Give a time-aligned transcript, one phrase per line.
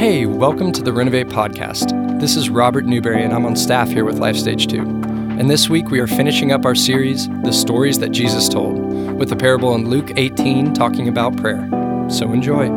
[0.00, 2.18] Hey, welcome to the Renovate Podcast.
[2.18, 4.80] This is Robert Newberry, and I'm on staff here with Life Stage 2.
[4.80, 8.78] And this week we are finishing up our series, The Stories That Jesus Told,
[9.18, 11.68] with the parable in Luke 18 talking about prayer.
[12.08, 12.70] So enjoy.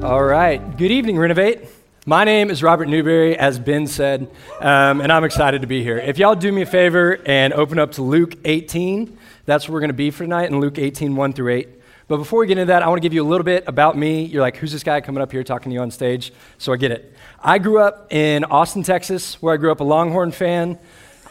[0.00, 0.76] All right.
[0.76, 1.73] Good evening, Renovate.
[2.06, 5.96] My name is Robert Newberry, as Ben said, um, and I'm excited to be here.
[5.96, 9.80] If y'all do me a favor and open up to Luke 18, that's where we're
[9.80, 11.68] going to be for tonight, in Luke 18, 1 through 8.
[12.06, 13.96] But before we get into that, I want to give you a little bit about
[13.96, 14.22] me.
[14.22, 16.30] You're like, who's this guy coming up here talking to you on stage?
[16.58, 17.10] So I get it.
[17.40, 20.78] I grew up in Austin, Texas, where I grew up a Longhorn fan.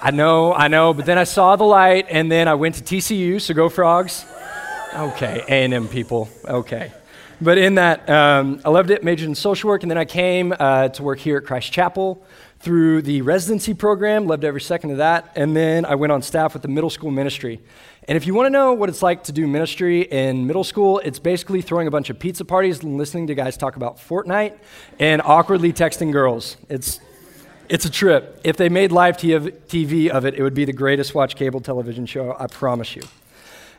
[0.01, 2.81] I know, I know, but then I saw the light, and then I went to
[2.81, 4.25] TCU, so go Frogs.
[4.95, 6.91] Okay, A&M people, okay.
[7.41, 10.53] But in that, um, I loved it, majored in social work, and then I came
[10.57, 12.25] uh, to work here at Christ Chapel
[12.59, 16.53] through the residency program, loved every second of that, and then I went on staff
[16.53, 17.59] with the middle school ministry.
[18.07, 20.99] And if you want to know what it's like to do ministry in middle school,
[20.99, 24.57] it's basically throwing a bunch of pizza parties and listening to guys talk about Fortnite
[24.99, 26.57] and awkwardly texting girls.
[26.69, 26.99] It's,
[27.67, 28.39] it's a trip.
[28.43, 32.05] If they made live TV of it, it would be the greatest watch cable television
[32.05, 33.03] show, I promise you.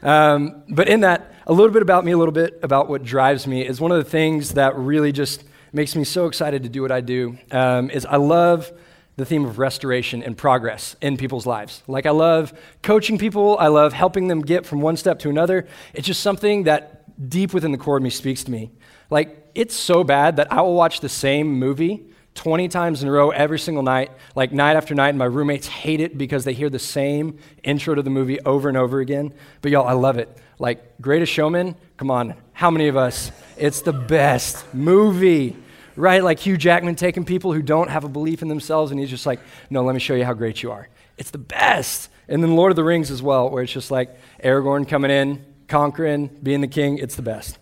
[0.04, 3.46] Um, but in that, a little bit about me, a little bit about what drives
[3.46, 6.82] me is one of the things that really just makes me so excited to do
[6.82, 7.38] what I do.
[7.50, 8.70] Um, is I love
[9.16, 11.82] the theme of restoration and progress in people's lives.
[11.86, 15.66] Like I love coaching people, I love helping them get from one step to another.
[15.92, 18.72] It's just something that deep within the core of me speaks to me.
[19.10, 23.12] Like it's so bad that I will watch the same movie 20 times in a
[23.12, 26.52] row every single night, like night after night, and my roommates hate it because they
[26.52, 29.32] hear the same intro to the movie over and over again.
[29.62, 30.36] But y'all, I love it.
[30.58, 33.30] Like, Greatest Showman, come on, how many of us?
[33.56, 35.56] It's the best movie,
[35.96, 36.22] right?
[36.22, 39.26] Like Hugh Jackman taking people who don't have a belief in themselves, and he's just
[39.26, 40.88] like, no, let me show you how great you are.
[41.16, 42.08] It's the best.
[42.28, 45.44] And then Lord of the Rings as well, where it's just like Aragorn coming in,
[45.68, 46.98] conquering, being the king.
[46.98, 47.58] It's the best.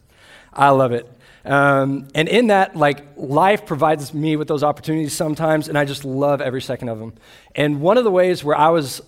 [0.52, 1.10] I love it.
[1.44, 6.04] Um, and in that, like, life provides me with those opportunities sometimes, and I just
[6.04, 7.14] love every second of them.
[7.54, 9.02] And one of the ways where I was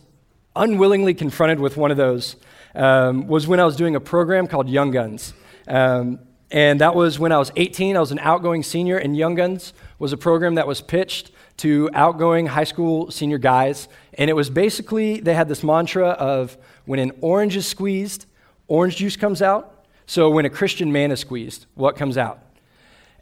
[0.56, 2.37] unwillingly confronted with one of those
[2.75, 5.33] um, was when I was doing a program called Young Guns.
[5.69, 6.19] Um,
[6.50, 7.97] and that was when I was 18.
[7.97, 11.89] I was an outgoing senior, and Young Guns was a program that was pitched to
[11.94, 13.89] outgoing high school senior guys.
[14.15, 18.27] And it was basically, they had this mantra of when an orange is squeezed,
[18.69, 19.74] orange juice comes out.
[20.06, 22.41] So when a Christian man is squeezed, what comes out?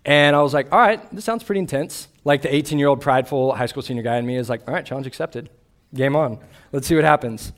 [0.05, 2.09] And I was like, all right, this sounds pretty intense.
[2.25, 4.75] Like the 18 year old prideful high school senior guy in me is like, all
[4.75, 5.49] right, challenge accepted.
[5.95, 6.39] Game on.
[6.73, 7.53] Let's see what happens.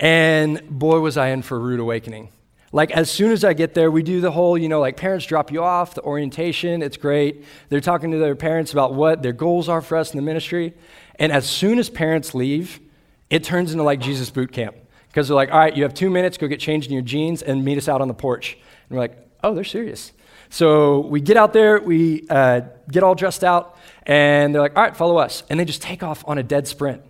[0.00, 2.30] And boy, was I in for a rude awakening.
[2.72, 5.26] Like, as soon as I get there, we do the whole, you know, like parents
[5.26, 7.44] drop you off, the orientation, it's great.
[7.68, 10.74] They're talking to their parents about what their goals are for us in the ministry.
[11.16, 12.80] And as soon as parents leave,
[13.30, 14.74] it turns into like Jesus boot camp.
[15.14, 17.40] Because they're like, all right, you have two minutes, go get changed in your jeans
[17.40, 18.54] and meet us out on the porch.
[18.88, 20.10] And we're like, oh, they're serious.
[20.50, 24.82] So we get out there, we uh, get all dressed out, and they're like, all
[24.82, 25.44] right, follow us.
[25.48, 27.00] And they just take off on a dead sprint.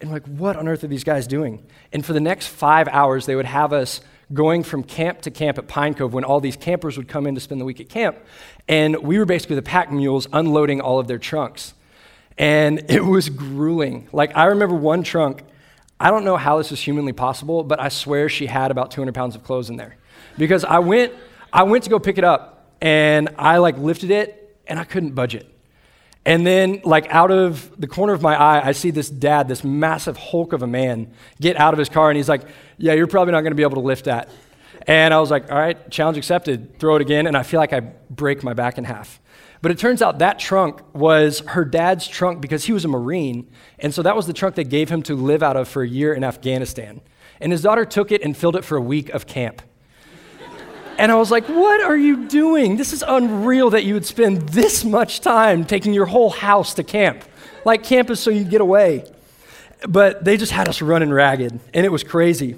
[0.00, 1.62] And we're like, what on earth are these guys doing?
[1.92, 4.00] And for the next five hours, they would have us
[4.32, 7.34] going from camp to camp at Pine Cove when all these campers would come in
[7.34, 8.16] to spend the week at camp.
[8.66, 11.74] And we were basically the pack mules unloading all of their trunks.
[12.38, 14.08] And it was grueling.
[14.10, 15.42] Like, I remember one trunk
[15.98, 19.14] I don't know how this is humanly possible, but I swear she had about 200
[19.14, 19.96] pounds of clothes in there.
[20.36, 21.14] Because I went,
[21.52, 25.12] I went to go pick it up, and I like lifted it, and I couldn't
[25.12, 25.50] budge it.
[26.26, 29.62] And then, like out of the corner of my eye, I see this dad, this
[29.62, 32.42] massive hulk of a man, get out of his car, and he's like,
[32.78, 34.28] "Yeah, you're probably not to be able to lift that."
[34.88, 36.78] And I was like, "All right, challenge accepted.
[36.80, 37.80] Throw it again." And I feel like I
[38.10, 39.20] break my back in half.
[39.66, 43.50] But it turns out that trunk was her dad's trunk because he was a Marine.
[43.80, 45.88] And so that was the trunk they gave him to live out of for a
[45.88, 47.00] year in Afghanistan.
[47.40, 49.62] And his daughter took it and filled it for a week of camp.
[50.98, 52.76] And I was like, what are you doing?
[52.76, 56.84] This is unreal that you would spend this much time taking your whole house to
[56.84, 57.24] camp.
[57.64, 59.04] Like camp is so you get away.
[59.88, 62.54] But they just had us running ragged, and it was crazy.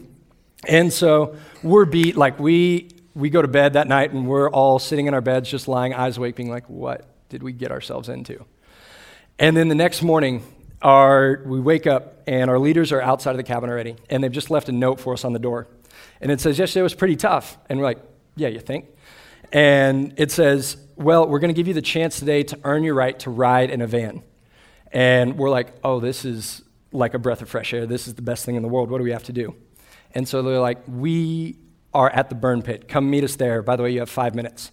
[0.67, 2.19] And so we're beat.
[2.19, 5.51] Like we we go to bed that night and we're all sitting in our beds,
[5.51, 8.45] just lying, eyes awake, being like, what did we get ourselves into?
[9.41, 10.45] And then the next morning,
[10.81, 14.31] our, we wake up and our leaders are outside of the cabin already, and they've
[14.31, 15.67] just left a note for us on the door.
[16.21, 17.59] And it says, Yesterday was pretty tough.
[17.69, 17.99] And we're like,
[18.37, 18.87] Yeah, you think?
[19.53, 22.95] And it says, Well, we're going to give you the chance today to earn your
[22.95, 24.23] right to ride in a van.
[24.93, 26.63] And we're like, Oh, this is
[26.93, 27.85] like a breath of fresh air.
[27.85, 28.91] This is the best thing in the world.
[28.91, 29.57] What do we have to do?
[30.15, 31.57] And so they're like, We
[31.95, 32.89] are at the burn pit.
[32.89, 33.63] Come meet us there.
[33.63, 34.71] By the way, you have five minutes.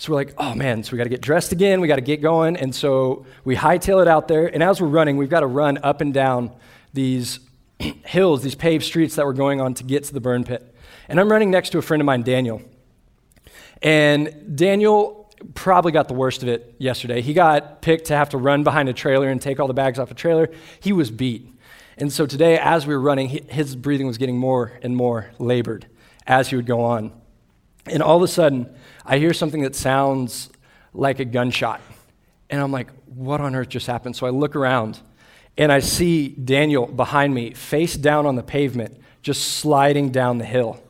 [0.00, 2.00] So we're like, oh man, so we got to get dressed again, we got to
[2.00, 2.56] get going.
[2.56, 4.46] And so we hightail it out there.
[4.46, 6.54] And as we're running, we've got to run up and down
[6.94, 7.40] these
[8.06, 10.74] hills, these paved streets that we're going on to get to the burn pit.
[11.08, 12.62] And I'm running next to a friend of mine, Daniel.
[13.82, 17.20] And Daniel probably got the worst of it yesterday.
[17.20, 19.98] He got picked to have to run behind a trailer and take all the bags
[19.98, 20.48] off a trailer.
[20.80, 21.46] He was beat.
[21.98, 25.86] And so today, as we were running, his breathing was getting more and more labored
[26.26, 27.12] as he would go on.
[27.86, 28.74] And all of a sudden,
[29.04, 30.50] I hear something that sounds
[30.92, 31.80] like a gunshot.
[32.48, 34.16] And I'm like, what on earth just happened?
[34.16, 35.00] So I look around
[35.56, 40.44] and I see Daniel behind me, face down on the pavement, just sliding down the
[40.44, 40.82] hill.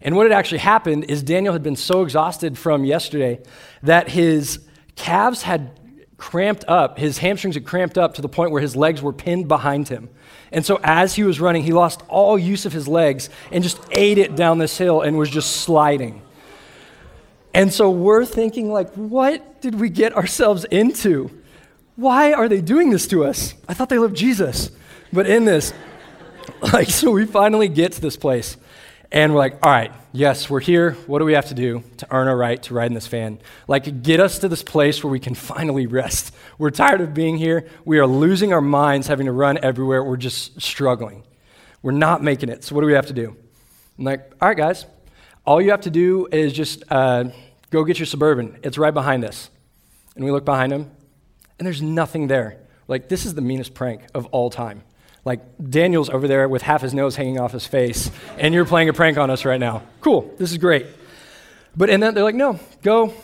[0.00, 3.40] And what had actually happened is Daniel had been so exhausted from yesterday
[3.82, 4.60] that his
[4.96, 5.80] calves had
[6.16, 9.48] cramped up, his hamstrings had cramped up to the point where his legs were pinned
[9.48, 10.08] behind him.
[10.54, 13.80] And so as he was running, he lost all use of his legs and just
[13.90, 16.22] ate it down this hill and was just sliding.
[17.52, 21.28] And so we're thinking, like, what did we get ourselves into?
[21.96, 23.54] Why are they doing this to us?
[23.68, 24.70] I thought they loved Jesus.
[25.12, 25.72] But in this,
[26.72, 28.56] like, so we finally get to this place.
[29.14, 30.94] And we're like, all right, yes, we're here.
[31.06, 33.38] What do we have to do to earn our right to ride in this van?
[33.68, 36.34] Like, get us to this place where we can finally rest.
[36.58, 37.68] We're tired of being here.
[37.84, 40.02] We are losing our minds having to run everywhere.
[40.02, 41.22] We're just struggling.
[41.80, 42.64] We're not making it.
[42.64, 43.36] So, what do we have to do?
[43.98, 44.84] I'm like, all right, guys,
[45.46, 47.26] all you have to do is just uh,
[47.70, 48.58] go get your Suburban.
[48.64, 49.48] It's right behind us.
[50.16, 50.90] And we look behind him,
[51.60, 52.58] and there's nothing there.
[52.88, 54.82] Like, this is the meanest prank of all time.
[55.24, 55.40] Like,
[55.70, 58.92] Daniel's over there with half his nose hanging off his face, and you're playing a
[58.92, 59.82] prank on us right now.
[60.00, 60.86] Cool, this is great.
[61.76, 63.14] But, and then they're like, no, go,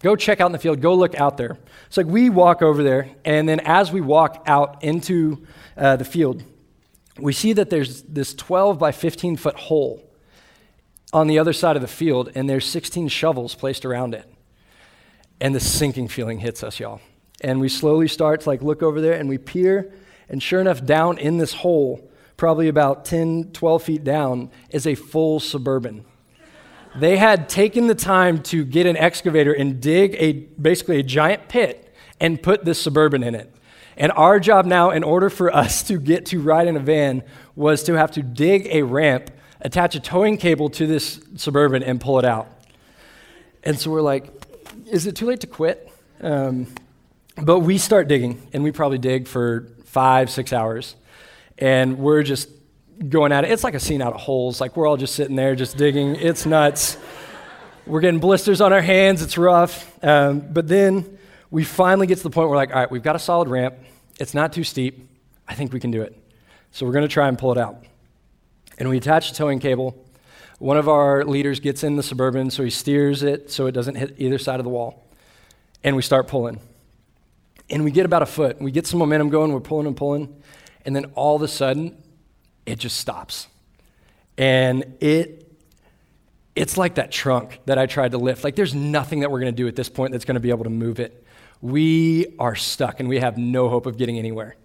[0.00, 1.58] go check out in the field, go look out there.
[1.88, 5.46] It's like we walk over there, and then as we walk out into
[5.76, 6.42] uh, the field,
[7.18, 10.02] we see that there's this 12 by 15 foot hole
[11.12, 14.26] on the other side of the field, and there's 16 shovels placed around it.
[15.40, 17.00] And the sinking feeling hits us, y'all.
[17.42, 19.92] And we slowly start to like look over there, and we peer
[20.32, 24.94] and sure enough, down in this hole, probably about 10, 12 feet down, is a
[24.94, 26.06] full suburban.
[26.96, 31.48] They had taken the time to get an excavator and dig a basically a giant
[31.48, 33.54] pit and put this suburban in it.
[33.96, 37.22] And our job now, in order for us to get to ride in a van,
[37.54, 39.30] was to have to dig a ramp,
[39.60, 42.48] attach a towing cable to this suburban, and pull it out.
[43.62, 44.30] And so we're like,
[44.90, 45.92] is it too late to quit?
[46.22, 46.68] Um,
[47.36, 50.96] but we start digging, and we probably dig for five, six hours.
[51.58, 52.48] And we're just
[53.08, 53.50] going at it.
[53.50, 54.58] It's like a scene out of holes.
[54.58, 56.16] Like we're all just sitting there, just digging.
[56.16, 56.96] It's nuts.
[57.86, 59.20] We're getting blisters on our hands.
[59.20, 59.92] It's rough.
[60.02, 61.18] Um, but then
[61.50, 63.74] we finally get to the point where, like, all right, we've got a solid ramp.
[64.18, 65.10] It's not too steep.
[65.46, 66.16] I think we can do it.
[66.70, 67.84] So we're going to try and pull it out.
[68.78, 69.94] And we attach the towing cable.
[70.58, 73.96] One of our leaders gets in the Suburban, so he steers it so it doesn't
[73.96, 75.04] hit either side of the wall.
[75.84, 76.60] And we start pulling.
[77.70, 78.60] And we get about a foot.
[78.60, 79.52] We get some momentum going.
[79.52, 80.42] We're pulling and pulling.
[80.84, 82.02] And then all of a sudden,
[82.66, 83.48] it just stops.
[84.36, 85.38] And it
[86.54, 88.44] it's like that trunk that I tried to lift.
[88.44, 90.50] Like there's nothing that we're going to do at this point that's going to be
[90.50, 91.24] able to move it.
[91.62, 94.56] We are stuck and we have no hope of getting anywhere.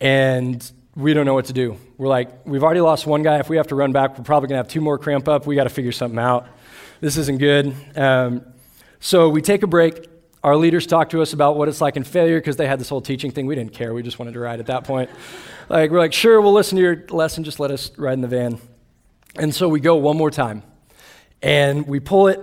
[0.00, 1.76] And we don't know what to do.
[1.98, 3.38] We're like, we've already lost one guy.
[3.38, 5.46] If we have to run back, we're probably going to have two more cramp up.
[5.46, 6.46] We got to figure something out.
[7.00, 7.74] This isn't good.
[7.96, 8.42] Um,
[8.98, 10.06] so we take a break
[10.42, 12.88] our leaders talked to us about what it's like in failure because they had this
[12.88, 13.46] whole teaching thing.
[13.46, 13.92] We didn't care.
[13.92, 15.10] We just wanted to ride at that point.
[15.68, 17.44] Like, we're like, sure, we'll listen to your lesson.
[17.44, 18.58] Just let us ride in the van.
[19.36, 20.62] And so we go one more time.
[21.42, 22.40] And we pull it.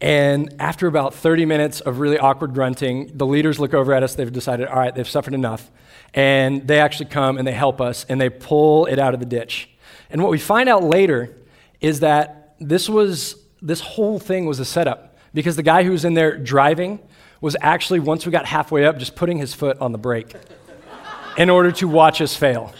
[0.00, 4.14] And after about 30 minutes of really awkward grunting, the leaders look over at us.
[4.14, 5.70] They've decided, all right, they've suffered enough.
[6.14, 9.26] And they actually come and they help us and they pull it out of the
[9.26, 9.68] ditch.
[10.10, 11.34] And what we find out later
[11.80, 16.04] is that this was this whole thing was a setup because the guy who was
[16.04, 17.00] in there driving
[17.44, 20.34] was actually, once we got halfway up, just putting his foot on the brake
[21.36, 22.72] in order to watch us fail.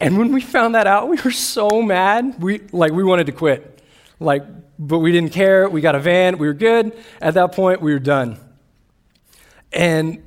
[0.00, 2.42] And when we found that out, we were so mad.
[2.42, 3.80] We, like, we wanted to quit.
[4.18, 4.42] Like,
[4.76, 5.68] but we didn't care.
[5.68, 6.38] We got a van.
[6.38, 6.98] We were good.
[7.20, 8.40] At that point, we were done.
[9.72, 10.20] And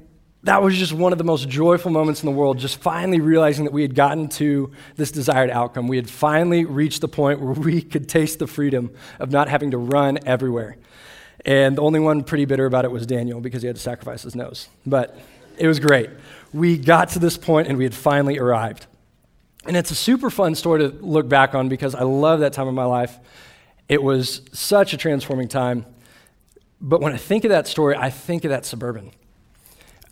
[0.43, 3.65] that was just one of the most joyful moments in the world, just finally realizing
[3.65, 5.89] that we had gotten to this desired outcome.
[5.89, 9.71] We had finally reached the point where we could taste the freedom of not having
[9.71, 10.77] to run everywhere.
[11.45, 14.23] And the only one pretty bitter about it was Daniel because he had to sacrifice
[14.23, 14.69] his nose.
[14.85, 15.17] But
[15.57, 16.09] it was great.
[16.53, 18.85] We got to this point and we had finally arrived.
[19.65, 22.67] And it's a super fun story to look back on because I love that time
[22.67, 23.17] of my life.
[23.87, 25.85] It was such a transforming time.
[26.81, 29.11] But when I think of that story, I think of that suburban.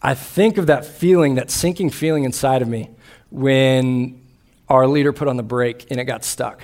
[0.02, 2.90] I think of that feeling, that sinking feeling inside of me
[3.30, 4.22] when
[4.68, 6.64] our leader put on the brake and it got stuck.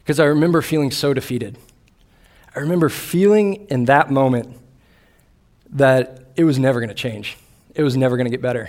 [0.00, 1.58] Because I remember feeling so defeated.
[2.58, 4.58] I remember feeling in that moment
[5.70, 7.36] that it was never going to change.
[7.72, 8.68] It was never going to get better.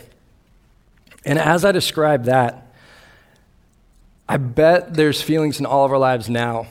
[1.25, 2.71] And as I describe that,
[4.27, 6.67] I bet there's feelings in all of our lives now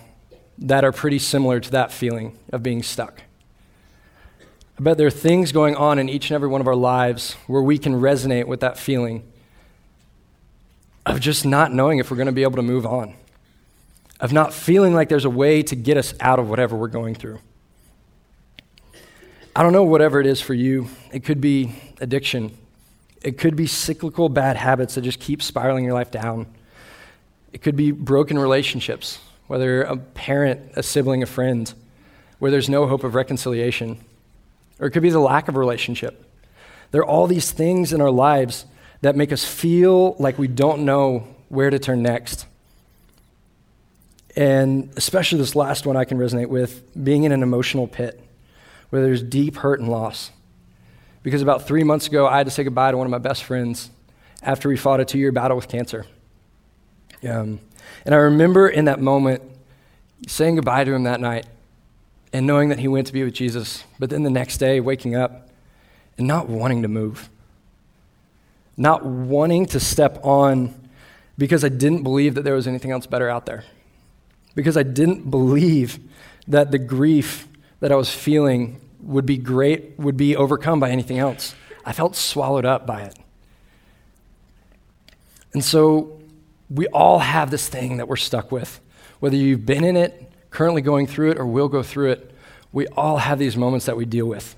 [0.58, 3.22] that are pretty similar to that feeling of being stuck.
[4.78, 7.32] I bet there are things going on in each and every one of our lives
[7.48, 9.24] where we can resonate with that feeling
[11.04, 13.16] of just not knowing if we're going to be able to move on,
[14.20, 17.14] of not feeling like there's a way to get us out of whatever we're going
[17.14, 17.38] through.
[19.54, 20.88] I don't know whatever it is for you.
[21.12, 22.56] It could be addiction.
[23.22, 26.46] It could be cyclical bad habits that just keep spiraling your life down.
[27.52, 31.72] It could be broken relationships, whether a parent, a sibling, a friend,
[32.38, 33.98] where there's no hope of reconciliation.
[34.78, 36.24] Or it could be the lack of a relationship.
[36.90, 38.64] There are all these things in our lives
[39.00, 42.46] that make us feel like we don't know where to turn next.
[44.38, 48.22] And especially this last one I can resonate with being in an emotional pit
[48.90, 50.30] where there's deep hurt and loss.
[51.24, 53.42] Because about three months ago, I had to say goodbye to one of my best
[53.42, 53.90] friends
[54.40, 56.06] after we fought a two year battle with cancer.
[57.28, 57.58] Um,
[58.04, 59.42] and I remember in that moment
[60.28, 61.46] saying goodbye to him that night
[62.32, 65.16] and knowing that he went to be with Jesus, but then the next day waking
[65.16, 65.48] up
[66.16, 67.28] and not wanting to move,
[68.76, 70.88] not wanting to step on
[71.36, 73.64] because I didn't believe that there was anything else better out there,
[74.54, 75.98] because I didn't believe
[76.46, 77.48] that the grief
[77.80, 81.54] that I was feeling would be great, would be overcome by anything else.
[81.84, 83.18] I felt swallowed up by it.
[85.52, 86.20] And so
[86.68, 88.80] we all have this thing that we're stuck with.
[89.20, 92.34] Whether you've been in it, currently going through it, or will go through it,
[92.72, 94.54] we all have these moments that we deal with.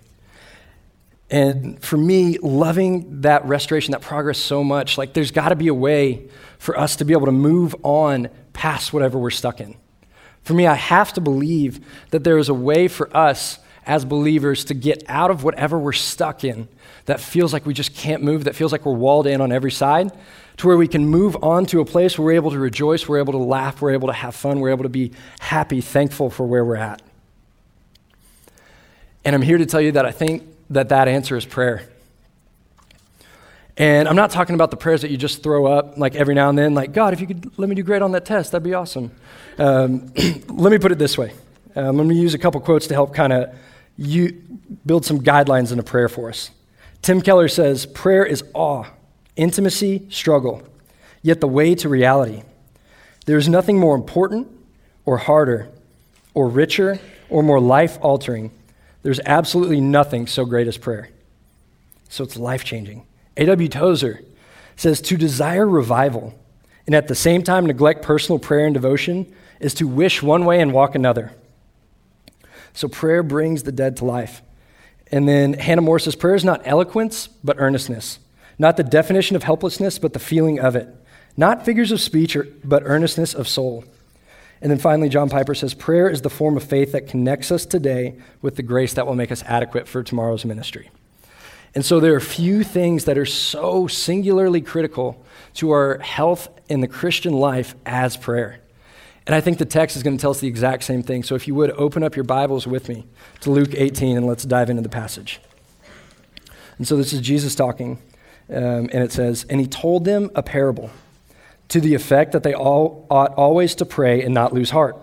[1.31, 5.69] And for me, loving that restoration, that progress so much, like there's got to be
[5.69, 6.29] a way
[6.59, 8.29] for us to be able to move on
[8.61, 9.75] past whatever we're stuck in.
[10.43, 14.67] For me, I have to believe that there is a way for us as believers
[14.67, 16.69] to get out of whatever we're stuck in
[17.07, 19.71] that feels like we just can't move, that feels like we're walled in on every
[19.71, 20.13] side,
[20.59, 23.19] to where we can move on to a place where we're able to rejoice, we're
[23.19, 26.45] able to laugh, we're able to have fun, we're able to be happy, thankful for
[26.47, 27.01] where we're at.
[29.25, 31.90] And I'm here to tell you that I think that that answer is prayer.
[33.81, 36.51] And I'm not talking about the prayers that you just throw up like every now
[36.51, 38.63] and then, like, God, if you could let me do great on that test, that'd
[38.63, 39.11] be awesome.
[39.57, 40.13] Um,
[40.49, 41.33] let me put it this way.
[41.75, 43.55] Um, going to use a couple quotes to help kind of
[44.85, 46.51] build some guidelines in a prayer for us.
[47.01, 48.85] Tim Keller says, Prayer is awe,
[49.35, 50.63] intimacy, struggle,
[51.23, 52.43] yet the way to reality.
[53.25, 54.49] There is nothing more important
[55.07, 55.71] or harder
[56.35, 56.99] or richer
[57.31, 58.51] or more life altering.
[59.05, 61.09] There's absolutely nothing so great as prayer.
[62.11, 63.07] So it's life changing.
[63.37, 63.69] A.W.
[63.69, 64.23] Tozer
[64.77, 66.39] says, To desire revival
[66.87, 70.61] and at the same time neglect personal prayer and devotion is to wish one way
[70.61, 71.33] and walk another.
[72.73, 74.43] So prayer brings the dead to life.
[75.13, 78.19] And then Hannah More says, Prayer is not eloquence, but earnestness.
[78.59, 80.89] Not the definition of helplessness, but the feeling of it.
[81.37, 83.85] Not figures of speech, or, but earnestness of soul.
[84.61, 87.65] And then finally, John Piper says, Prayer is the form of faith that connects us
[87.65, 90.91] today with the grace that will make us adequate for tomorrow's ministry.
[91.75, 95.25] And so there are few things that are so singularly critical
[95.55, 98.61] to our health in the Christian life as prayer.
[99.27, 101.23] And I think the text is going to tell us the exact same thing.
[101.23, 103.07] So if you would open up your Bibles with me
[103.41, 105.41] to Luke 18 and let's dive into the passage.
[106.79, 107.99] And so this is Jesus talking,
[108.49, 110.91] um, and it says, And he told them a parable
[111.69, 114.97] to the effect that they all ought always to pray and not lose heart.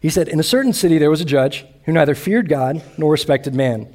[0.00, 3.12] He said, In a certain city there was a judge who neither feared God nor
[3.12, 3.94] respected man.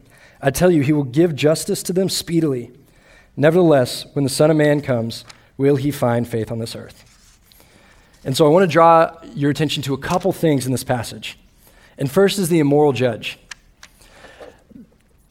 [0.41, 2.71] I tell you, he will give justice to them speedily.
[3.37, 5.23] Nevertheless, when the Son of Man comes,
[5.57, 7.07] will he find faith on this earth?
[8.23, 11.37] And so I want to draw your attention to a couple things in this passage.
[11.97, 13.37] And first is the immoral judge.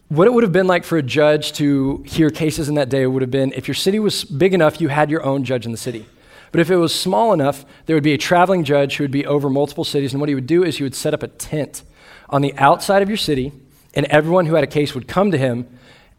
[0.08, 3.06] What it would have been like for a judge to hear cases in that day
[3.06, 5.72] would have been if your city was big enough, you had your own judge in
[5.72, 6.06] the city.
[6.50, 9.24] But if it was small enough, there would be a traveling judge who would be
[9.24, 10.12] over multiple cities.
[10.12, 11.84] And what he would do is he would set up a tent
[12.28, 13.52] on the outside of your city
[13.94, 15.66] and everyone who had a case would come to him,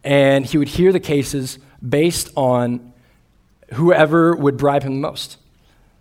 [0.04, 2.94] and he would hear the cases based on
[3.74, 5.38] whoever would bribe him the most.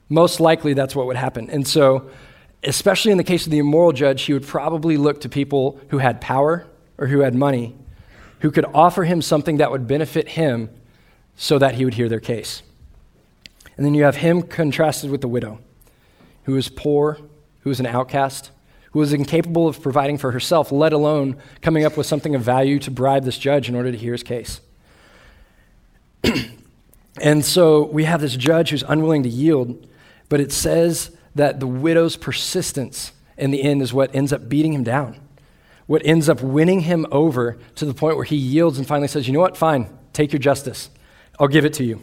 [0.09, 1.49] Most likely, that's what would happen.
[1.51, 2.11] And so,
[2.65, 5.99] especially in the case of the immoral judge, he would probably look to people who
[5.99, 6.67] had power
[6.99, 7.77] or who had money,
[8.41, 10.69] who could offer him something that would benefit him
[11.37, 12.63] so that he would hear their case.
[13.77, 15.61] And then you have him contrasted with the widow,
[16.45, 17.19] who is poor,
[17.61, 18.51] who is an outcast,
[18.93, 22.79] who was incapable of providing for herself, let alone coming up with something of value
[22.81, 24.61] to bribe this judge in order to hear his case.
[27.21, 29.87] and so we have this judge who's unwilling to yield,
[30.29, 34.73] but it says that the widow's persistence in the end is what ends up beating
[34.73, 35.19] him down,
[35.87, 39.27] what ends up winning him over to the point where he yields and finally says,
[39.27, 39.57] You know what?
[39.57, 40.91] Fine, take your justice.
[41.39, 42.01] I'll give it to you.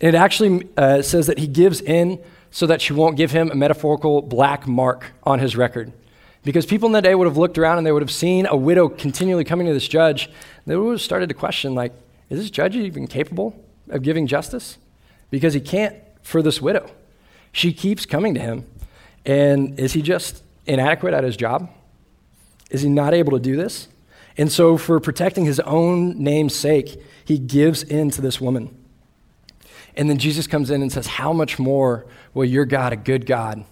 [0.00, 3.54] It actually uh, says that he gives in so that she won't give him a
[3.54, 5.92] metaphorical black mark on his record.
[6.44, 8.56] Because people in that day would have looked around and they would have seen a
[8.56, 10.30] widow continually coming to this judge.
[10.66, 11.92] They would have started to question, like,
[12.30, 14.78] is this judge even capable of giving justice?
[15.30, 16.90] Because he can't for this widow.
[17.52, 18.66] She keeps coming to him.
[19.26, 21.70] And is he just inadequate at his job?
[22.70, 23.88] Is he not able to do this?
[24.36, 28.74] And so, for protecting his own name's sake, he gives in to this woman.
[29.98, 33.26] And then Jesus comes in and says, How much more will your God, a good
[33.26, 33.64] God,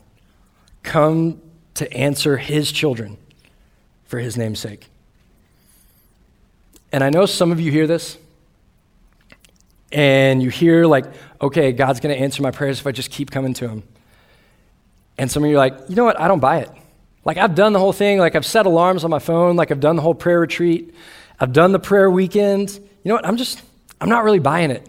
[0.83, 1.40] come
[1.75, 3.16] to answer his children
[4.06, 4.88] for his name's sake?
[6.92, 8.18] And I know some of you hear this,
[9.92, 11.04] and you hear, like,
[11.40, 13.85] okay, God's going to answer my prayers if I just keep coming to him.
[15.16, 16.21] And some of you are like, you know what?
[16.21, 16.71] I don't buy it.
[17.25, 18.18] Like, I've done the whole thing.
[18.18, 19.54] Like, I've set alarms on my phone.
[19.54, 20.92] Like, I've done the whole prayer retreat.
[21.38, 22.75] I've done the prayer weekend.
[23.04, 23.26] You know what?
[23.26, 23.62] I'm just,
[24.00, 24.88] I'm not really buying it.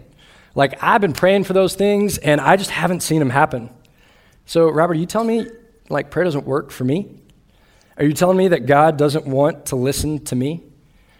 [0.58, 3.70] Like, I've been praying for those things and I just haven't seen them happen.
[4.44, 5.46] So, Robert, are you telling me,
[5.88, 7.14] like, prayer doesn't work for me?
[7.96, 10.64] Are you telling me that God doesn't want to listen to me?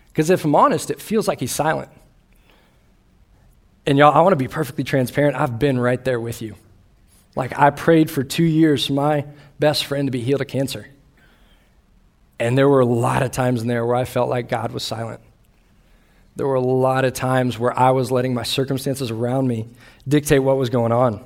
[0.09, 1.89] Because if I'm honest, it feels like He's silent.
[3.87, 5.37] And y'all, I want to be perfectly transparent.
[5.37, 6.57] I've been right there with you.
[7.37, 9.25] Like, I prayed for two years for my
[9.61, 10.89] best friend to be healed of cancer.
[12.41, 14.83] And there were a lot of times in there where I felt like God was
[14.83, 15.21] silent.
[16.39, 19.67] There were a lot of times where I was letting my circumstances around me
[20.07, 21.21] dictate what was going on.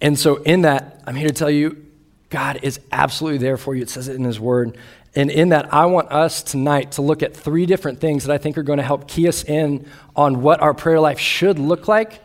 [0.00, 1.86] And so, in that, I'm here to tell you
[2.28, 3.82] God is absolutely there for you.
[3.82, 4.76] It says it in His Word.
[5.14, 8.38] And in that, I want us tonight to look at three different things that I
[8.38, 11.86] think are going to help key us in on what our prayer life should look
[11.86, 12.20] like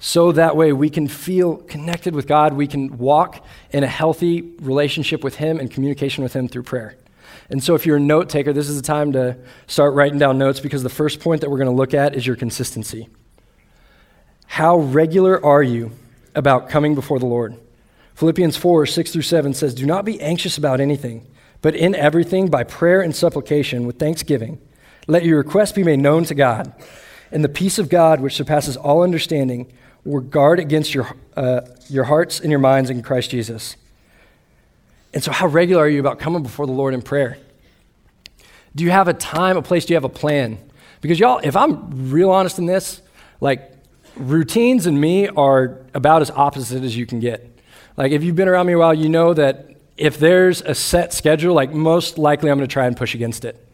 [0.00, 2.54] so that way we can feel connected with God.
[2.54, 6.96] We can walk in a healthy relationship with Him and communication with Him through prayer.
[7.50, 9.36] And so, if you're a note taker, this is the time to
[9.66, 12.26] start writing down notes because the first point that we're going to look at is
[12.26, 13.08] your consistency.
[14.46, 15.90] How regular are you
[16.34, 17.56] about coming before the Lord?
[18.14, 21.26] Philippians 4 6 through 7 says, Do not be anxious about anything,
[21.60, 24.60] but in everything, by prayer and supplication, with thanksgiving,
[25.06, 26.72] let your requests be made known to God.
[27.32, 29.72] And the peace of God, which surpasses all understanding,
[30.04, 33.76] will guard against your, uh, your hearts and your minds in Christ Jesus.
[35.12, 37.36] And so, how regular are you about coming before the Lord in prayer?
[38.74, 39.84] Do you have a time, a place?
[39.84, 40.58] Do you have a plan?
[41.00, 43.02] Because, y'all, if I'm real honest in this,
[43.40, 43.72] like,
[44.16, 47.58] routines and me are about as opposite as you can get.
[47.96, 51.12] Like, if you've been around me a while, you know that if there's a set
[51.12, 53.66] schedule, like, most likely I'm going to try and push against it.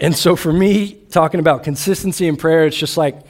[0.00, 3.20] And so, for me, talking about consistency in prayer, it's just like,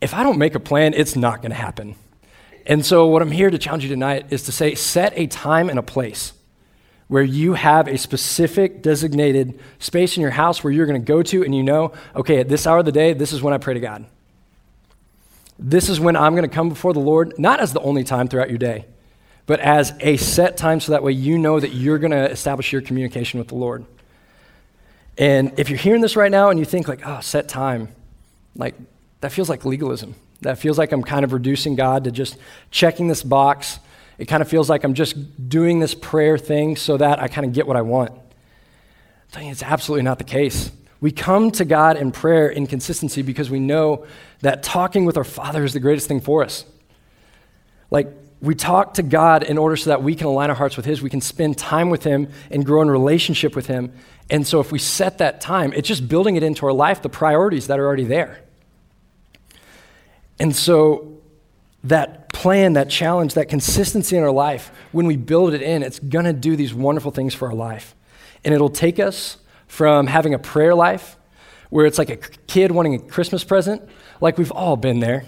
[0.00, 1.94] if I don't make a plan, it's not going to happen.
[2.66, 5.70] And so, what I'm here to challenge you tonight is to say, set a time
[5.70, 6.32] and a place
[7.08, 11.22] where you have a specific designated space in your house where you're going to go
[11.22, 13.58] to and you know, okay, at this hour of the day, this is when I
[13.58, 14.06] pray to God.
[15.58, 18.28] This is when I'm going to come before the Lord, not as the only time
[18.28, 18.84] throughout your day,
[19.46, 22.72] but as a set time so that way you know that you're going to establish
[22.72, 23.84] your communication with the Lord.
[25.16, 27.88] And if you're hearing this right now and you think, like, oh, set time,
[28.54, 28.76] like,
[29.20, 30.14] that feels like legalism.
[30.42, 32.36] That feels like I'm kind of reducing God to just
[32.70, 33.80] checking this box
[34.18, 37.46] it kind of feels like I'm just doing this prayer thing so that I kind
[37.46, 38.12] of get what I want.
[39.32, 40.72] I'm you, it's absolutely not the case.
[41.00, 44.06] We come to God in prayer in consistency because we know
[44.40, 46.64] that talking with our Father is the greatest thing for us.
[47.90, 48.08] Like,
[48.40, 51.02] we talk to God in order so that we can align our hearts with His.
[51.02, 53.92] We can spend time with Him and grow in relationship with Him.
[54.30, 57.08] And so, if we set that time, it's just building it into our life, the
[57.08, 58.42] priorities that are already there.
[60.38, 61.18] And so,
[61.84, 65.98] that plan, that challenge, that consistency in our life, when we build it in, it's
[65.98, 67.96] going to do these wonderful things for our life.
[68.44, 71.16] And it'll take us from having a prayer life
[71.68, 73.82] where it's like a kid wanting a Christmas present,
[74.20, 75.24] like we've all been there,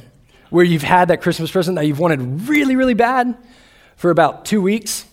[0.51, 3.37] where you've had that Christmas present that you've wanted really, really bad
[3.97, 5.05] for about two weeks.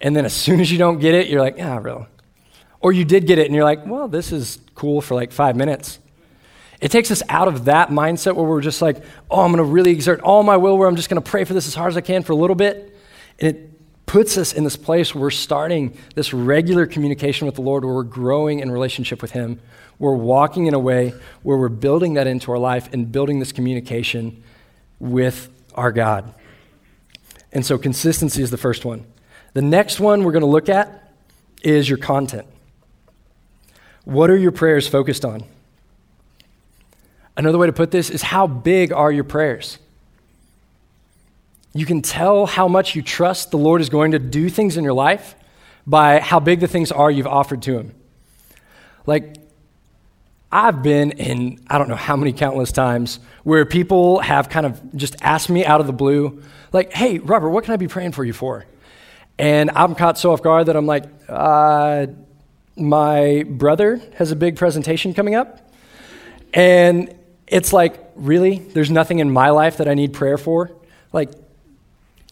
[0.00, 2.06] And then as soon as you don't get it, you're like, ah, really?
[2.78, 5.56] Or you did get it and you're like, well, this is cool for like five
[5.56, 5.98] minutes.
[6.84, 9.72] It takes us out of that mindset where we're just like, oh, I'm going to
[9.72, 11.88] really exert all my will, where I'm just going to pray for this as hard
[11.88, 12.94] as I can for a little bit.
[13.40, 17.62] And it puts us in this place where we're starting this regular communication with the
[17.62, 19.60] Lord, where we're growing in relationship with Him.
[19.98, 23.50] We're walking in a way where we're building that into our life and building this
[23.50, 24.42] communication
[25.00, 26.34] with our God.
[27.50, 29.06] And so consistency is the first one.
[29.54, 31.14] The next one we're going to look at
[31.62, 32.46] is your content.
[34.04, 35.44] What are your prayers focused on?
[37.36, 39.78] Another way to put this is how big are your prayers?
[41.72, 44.84] You can tell how much you trust the Lord is going to do things in
[44.84, 45.34] your life
[45.86, 47.94] by how big the things are you've offered to Him.
[49.06, 49.36] Like,
[50.52, 54.94] I've been in, I don't know how many countless times where people have kind of
[54.94, 56.42] just asked me out of the blue,
[56.72, 58.64] like, hey, Robert, what can I be praying for you for?
[59.36, 62.06] And I'm caught so off guard that I'm like, uh,
[62.76, 65.72] my brother has a big presentation coming up.
[66.52, 67.12] And
[67.46, 68.58] it's like, really?
[68.58, 70.70] There's nothing in my life that I need prayer for?
[71.12, 71.30] Like,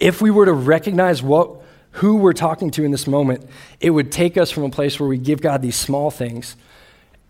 [0.00, 1.60] if we were to recognize what,
[1.92, 3.48] who we're talking to in this moment,
[3.80, 6.56] it would take us from a place where we give God these small things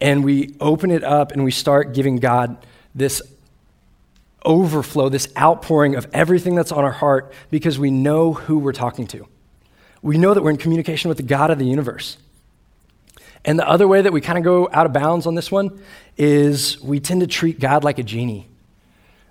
[0.00, 2.64] and we open it up and we start giving God
[2.94, 3.22] this
[4.44, 9.06] overflow, this outpouring of everything that's on our heart because we know who we're talking
[9.08, 9.26] to.
[10.02, 12.16] We know that we're in communication with the God of the universe.
[13.44, 15.82] And the other way that we kind of go out of bounds on this one
[16.16, 18.48] is we tend to treat God like a genie.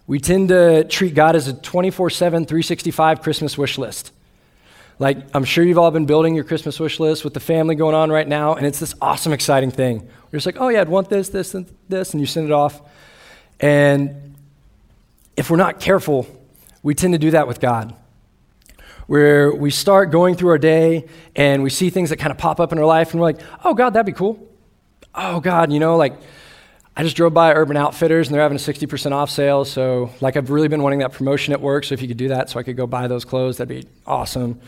[0.07, 4.11] We tend to treat God as a 24 7, 365 Christmas wish list.
[4.99, 7.95] Like, I'm sure you've all been building your Christmas wish list with the family going
[7.95, 10.01] on right now, and it's this awesome, exciting thing.
[10.01, 12.51] You're just like, oh, yeah, I'd want this, this, and this, and you send it
[12.51, 12.81] off.
[13.59, 14.35] And
[15.35, 16.27] if we're not careful,
[16.83, 17.95] we tend to do that with God.
[19.11, 22.61] Where we start going through our day and we see things that kind of pop
[22.61, 24.39] up in our life, and we're like, oh, God, that'd be cool.
[25.13, 26.13] Oh, God, you know, like,
[26.95, 29.65] I just drove by Urban Outfitters and they're having a 60% off sale.
[29.65, 31.83] So, like, I've really been wanting that promotion at work.
[31.83, 33.85] So, if you could do that so I could go buy those clothes, that'd be
[34.07, 34.61] awesome.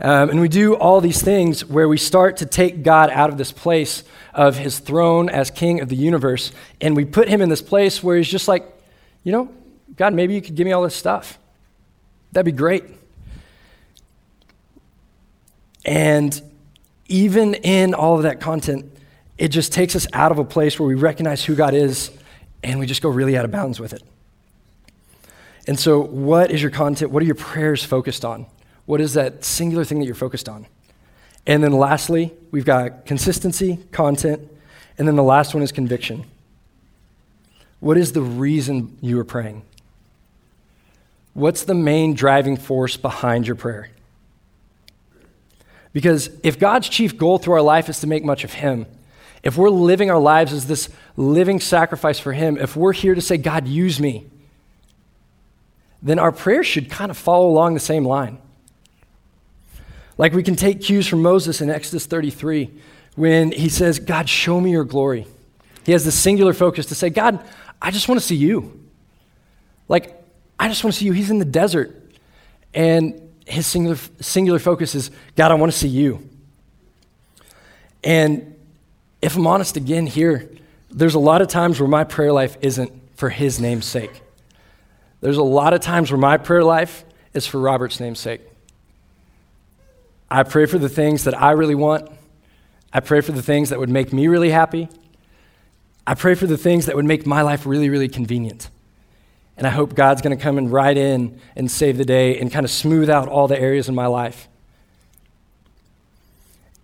[0.00, 3.36] Um, and we do all these things where we start to take God out of
[3.36, 6.52] this place of his throne as king of the universe.
[6.80, 8.64] And we put him in this place where he's just like,
[9.24, 9.50] you know,
[9.94, 11.38] God, maybe you could give me all this stuff.
[12.32, 12.84] That'd be great.
[15.84, 16.40] And
[17.08, 18.90] even in all of that content,
[19.38, 22.10] it just takes us out of a place where we recognize who God is
[22.62, 24.02] and we just go really out of bounds with it.
[25.66, 27.10] And so, what is your content?
[27.10, 28.46] What are your prayers focused on?
[28.86, 30.66] What is that singular thing that you're focused on?
[31.46, 34.48] And then, lastly, we've got consistency, content,
[34.98, 36.24] and then the last one is conviction.
[37.80, 39.62] What is the reason you are praying?
[41.32, 43.88] What's the main driving force behind your prayer?
[45.92, 48.86] Because if God's chief goal through our life is to make much of Him,
[49.42, 53.20] if we're living our lives as this living sacrifice for Him, if we're here to
[53.20, 54.26] say, God, use me,
[56.02, 58.38] then our prayers should kind of follow along the same line.
[60.16, 62.70] Like we can take cues from Moses in Exodus 33
[63.16, 65.26] when he says, God, show me your glory.
[65.84, 67.42] He has the singular focus to say, God,
[67.80, 68.86] I just want to see you.
[69.88, 70.14] Like,
[70.58, 71.12] I just want to see you.
[71.12, 71.96] He's in the desert.
[72.74, 76.28] And his singular, singular focus is, God, I want to see you.
[78.04, 78.54] And
[79.20, 80.50] if I'm honest again here,
[80.90, 84.22] there's a lot of times where my prayer life isn't for his name's sake.
[85.20, 88.40] There's a lot of times where my prayer life is for Robert's name's sake.
[90.30, 92.10] I pray for the things that I really want.
[92.92, 94.88] I pray for the things that would make me really happy.
[96.06, 98.70] I pray for the things that would make my life really, really convenient.
[99.60, 102.50] And I hope God's going to come and ride in and save the day and
[102.50, 104.48] kind of smooth out all the areas in my life.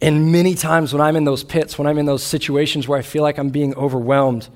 [0.03, 3.03] And many times when I'm in those pits, when I'm in those situations where I
[3.03, 4.51] feel like I'm being overwhelmed,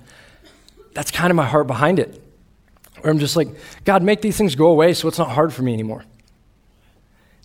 [0.92, 2.22] that's kind of my heart behind it.
[3.00, 3.48] Where I'm just like,
[3.86, 6.04] God, make these things go away so it's not hard for me anymore.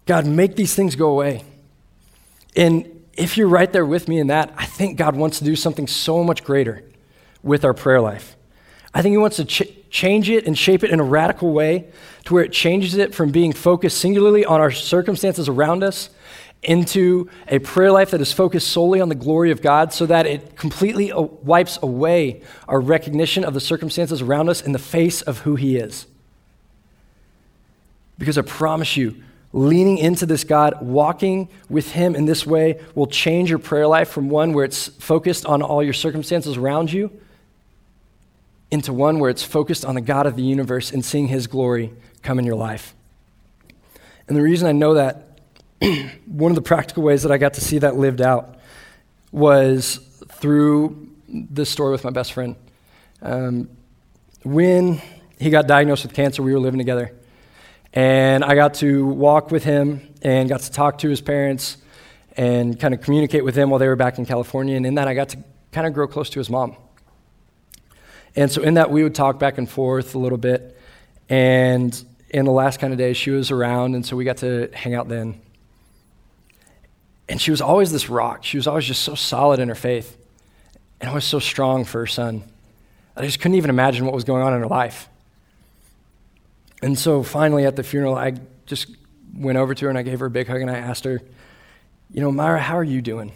[0.06, 1.46] God, make these things go away.
[2.58, 5.56] And if you're right there with me in that, I think God wants to do
[5.56, 6.84] something so much greater
[7.44, 8.36] with our prayer life.
[8.94, 9.46] I think He wants to
[9.96, 11.86] change it and shape it in a radical way
[12.26, 16.10] to where it changes it from being focused singularly on our circumstances around us
[16.64, 20.26] into a prayer life that is focused solely on the glory of God so that
[20.26, 25.40] it completely wipes away our recognition of the circumstances around us in the face of
[25.40, 26.08] who He is.
[28.18, 33.08] Because I promise you, leaning into this God, walking with Him in this way will
[33.08, 37.18] change your prayer life from one where it's focused on all your circumstances around you
[38.76, 41.94] into one where it's focused on the God of the universe and seeing His glory
[42.22, 42.94] come in your life.
[44.28, 45.40] And the reason I know that
[46.28, 48.60] one of the practical ways that I got to see that lived out
[49.32, 52.56] was through this story with my best friend.
[53.22, 53.70] Um,
[54.44, 55.02] when
[55.40, 57.16] he got diagnosed with cancer, we were living together.
[57.94, 61.78] And I got to walk with him and got to talk to his parents
[62.36, 64.76] and kind of communicate with them while they were back in California.
[64.76, 65.38] And in that, I got to
[65.72, 66.76] kind of grow close to his mom.
[68.36, 70.78] And so, in that, we would talk back and forth a little bit.
[71.30, 74.70] And in the last kind of days, she was around, and so we got to
[74.74, 75.40] hang out then.
[77.28, 78.44] And she was always this rock.
[78.44, 80.18] She was always just so solid in her faith
[81.00, 82.44] and always so strong for her son.
[83.16, 85.10] I just couldn't even imagine what was going on in her life.
[86.82, 88.34] And so finally at the funeral, I
[88.66, 88.88] just
[89.34, 91.22] went over to her and I gave her a big hug and I asked her,
[92.12, 93.32] You know, Myra, how are you doing?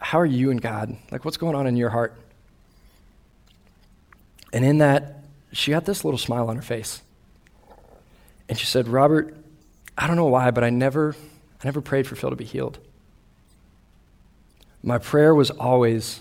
[0.00, 0.96] How are you and God?
[1.10, 2.20] Like, what's going on in your heart?
[4.54, 7.02] And in that, she got this little smile on her face.
[8.48, 9.36] And she said, Robert,
[9.98, 11.16] I don't know why, but I never,
[11.60, 12.78] I never prayed for Phil to be healed.
[14.80, 16.20] My prayer was always,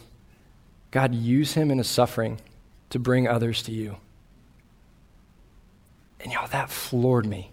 [0.90, 2.42] God, use him in his suffering
[2.90, 3.98] to bring others to you.
[6.20, 7.52] And y'all, that floored me.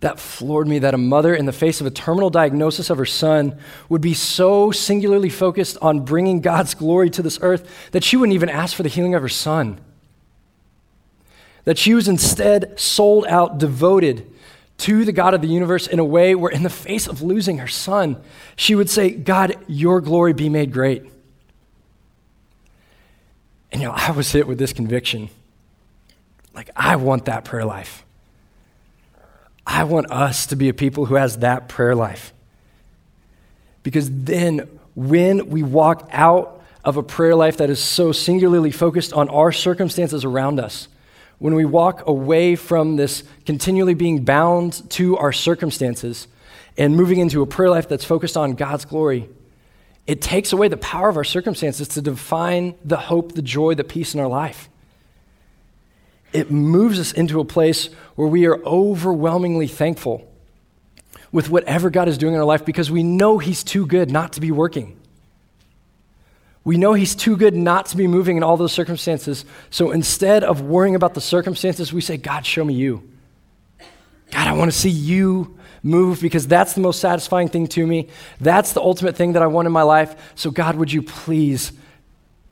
[0.00, 3.06] That floored me that a mother, in the face of a terminal diagnosis of her
[3.06, 3.58] son,
[3.90, 8.34] would be so singularly focused on bringing God's glory to this earth that she wouldn't
[8.34, 9.78] even ask for the healing of her son.
[11.64, 14.26] That she was instead sold out, devoted
[14.78, 17.58] to the God of the universe in a way where, in the face of losing
[17.58, 18.16] her son,
[18.56, 21.04] she would say, God, your glory be made great.
[23.70, 25.28] And you know, I was hit with this conviction
[26.54, 28.04] like, I want that prayer life.
[29.70, 32.34] I want us to be a people who has that prayer life.
[33.84, 39.12] Because then, when we walk out of a prayer life that is so singularly focused
[39.12, 40.88] on our circumstances around us,
[41.38, 46.26] when we walk away from this continually being bound to our circumstances
[46.76, 49.28] and moving into a prayer life that's focused on God's glory,
[50.04, 53.84] it takes away the power of our circumstances to define the hope, the joy, the
[53.84, 54.68] peace in our life
[56.32, 60.26] it moves us into a place where we are overwhelmingly thankful
[61.32, 64.34] with whatever God is doing in our life because we know He's too good not
[64.34, 64.98] to be working.
[66.64, 69.44] We know He's too good not to be moving in all those circumstances.
[69.70, 73.08] So instead of worrying about the circumstances, we say, God, show me you.
[74.30, 78.08] God, I want to see you move because that's the most satisfying thing to me.
[78.40, 80.32] That's the ultimate thing that I want in my life.
[80.34, 81.72] So, God, would you please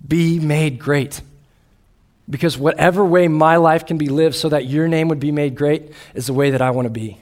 [0.06, 1.20] be made great?
[2.28, 5.54] Because whatever way my life can be lived so that your name would be made
[5.54, 7.18] great is the way that I want to be.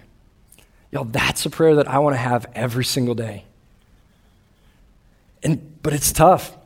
[0.91, 3.45] Y'all, that's a prayer that I want to have every single day.
[5.43, 6.57] And, but it's tough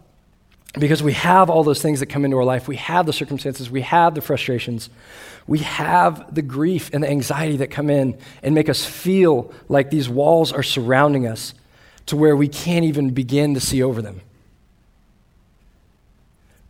[0.79, 2.68] because we have all those things that come into our life.
[2.68, 4.88] We have the circumstances, we have the frustrations,
[5.46, 9.90] we have the grief and the anxiety that come in and make us feel like
[9.90, 11.55] these walls are surrounding us
[12.07, 14.20] to where we can't even begin to see over them.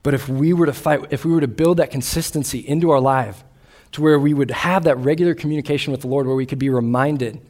[0.02, 3.00] But if we were to fight, if we were to build that consistency into our
[3.00, 3.44] life
[3.92, 6.70] to where we would have that regular communication with the Lord, where we could be
[6.70, 7.40] reminded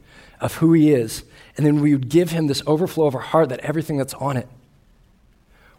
[0.40, 1.24] of who He is,
[1.56, 4.36] and then we would give Him this overflow of our heart that everything that's on
[4.36, 4.48] it,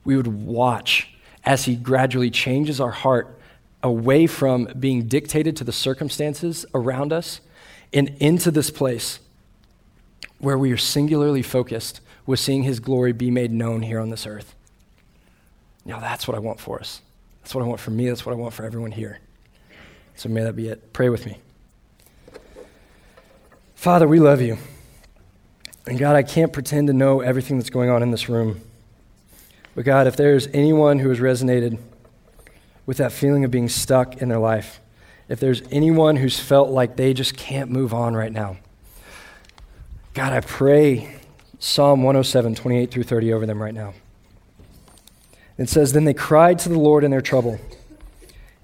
[0.03, 1.09] we would watch
[1.43, 3.37] as He gradually changes our heart
[3.83, 7.41] away from being dictated to the circumstances around us
[7.91, 9.19] and into this place
[10.37, 14.27] where we are singularly focused with seeing His glory be made known here on this
[14.27, 14.55] earth.
[15.85, 17.01] Now that's what I want for us.
[17.41, 18.07] That's what I want for me.
[18.07, 19.19] That's what I want for everyone here.
[20.15, 20.93] So may that be it.
[20.93, 21.37] Pray with me.
[23.75, 24.57] Father, we love you.
[25.87, 28.61] And God, I can't pretend to know everything that's going on in this room.
[29.73, 31.79] But God, if there's anyone who has resonated
[32.85, 34.79] with that feeling of being stuck in their life,
[35.29, 38.57] if there's anyone who's felt like they just can't move on right now,
[40.13, 41.15] God, I pray
[41.57, 43.93] Psalm 107, 28 through 30 over them right now.
[45.61, 47.59] It says, Then they cried to the Lord in their trouble,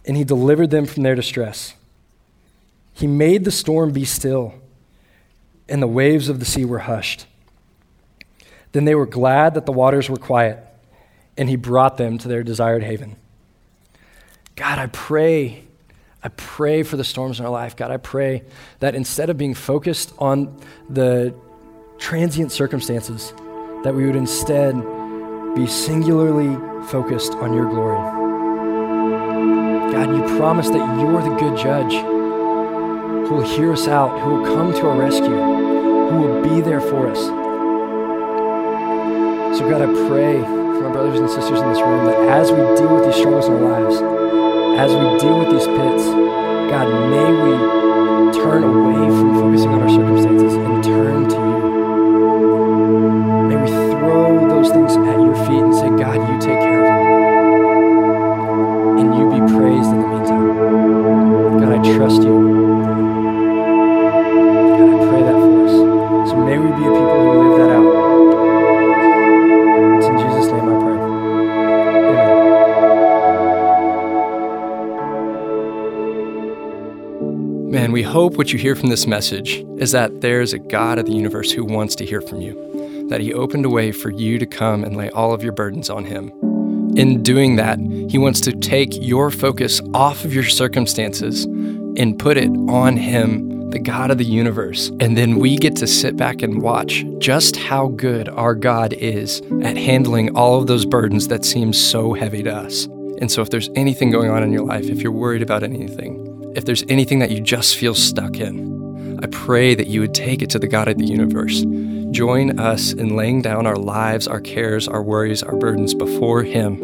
[0.06, 1.76] and he delivered them from their distress.
[2.92, 4.56] He made the storm be still,
[5.70, 7.28] and the waves of the sea were hushed.
[8.72, 10.66] Then they were glad that the waters were quiet,
[11.38, 13.16] and he brought them to their desired haven.
[14.56, 15.66] God, I pray,
[16.24, 17.76] I pray for the storms in our life.
[17.76, 18.42] God, I pray
[18.80, 21.36] that instead of being focused on the
[22.00, 23.34] transient circumstances,
[23.84, 24.97] that we would instead
[25.58, 26.56] be singularly
[26.88, 27.98] focused on your glory.
[29.92, 31.94] God, you promise that you're the good judge
[33.28, 36.80] who will hear us out, who will come to our rescue, who will be there
[36.80, 37.18] for us.
[39.58, 42.58] So, God, I pray for my brothers and sisters in this room that as we
[42.78, 43.96] deal with these struggles in our lives,
[44.78, 46.06] as we deal with these pits,
[46.70, 47.58] God, may we
[48.38, 51.58] turn away from focusing on our circumstances and turn to you.
[53.50, 54.96] May we throw those things
[78.38, 81.52] hope what you hear from this message is that there's a God of the universe
[81.52, 84.84] who wants to hear from you, that He opened a way for you to come
[84.84, 86.32] and lay all of your burdens on Him.
[86.96, 92.38] In doing that, He wants to take your focus off of your circumstances and put
[92.38, 94.90] it on Him, the God of the universe.
[95.00, 99.42] And then we get to sit back and watch just how good our God is
[99.64, 102.86] at handling all of those burdens that seem so heavy to us.
[103.20, 106.27] And so, if there's anything going on in your life, if you're worried about anything,
[106.58, 110.42] if there's anything that you just feel stuck in, I pray that you would take
[110.42, 111.64] it to the God of the universe.
[112.10, 116.82] Join us in laying down our lives, our cares, our worries, our burdens before Him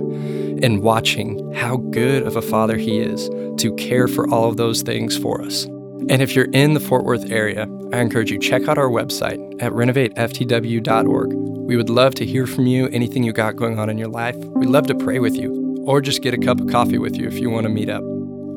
[0.62, 3.30] and watching how good of a Father He is
[3.62, 5.64] to care for all of those things for us.
[5.64, 9.40] And if you're in the Fort Worth area, I encourage you check out our website
[9.60, 11.34] at renovateftw.org.
[11.34, 14.36] We would love to hear from you, anything you got going on in your life.
[14.36, 17.28] We'd love to pray with you or just get a cup of coffee with you
[17.28, 18.04] if you want to meet up.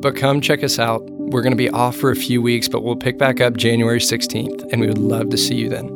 [0.06, 1.02] But come check us out.
[1.10, 3.98] We're going to be off for a few weeks, but we'll pick back up January
[3.98, 5.95] 16th, and we would love to see you then.